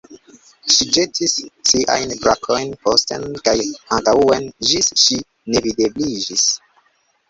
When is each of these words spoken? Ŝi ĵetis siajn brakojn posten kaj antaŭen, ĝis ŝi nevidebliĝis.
Ŝi 0.75 0.87
ĵetis 0.95 1.35
siajn 1.73 2.15
brakojn 2.25 2.75
posten 2.87 3.29
kaj 3.45 3.57
antaŭen, 4.01 4.53
ĝis 4.73 4.93
ŝi 5.07 5.23
nevidebliĝis. 5.55 6.53